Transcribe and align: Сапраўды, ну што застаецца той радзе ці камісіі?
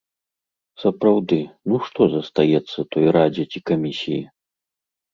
Сапраўды, 0.83 1.39
ну 1.71 1.75
што 1.87 2.01
застаецца 2.15 2.79
той 2.97 3.05
радзе 3.21 3.49
ці 3.51 3.59
камісіі? 3.73 4.21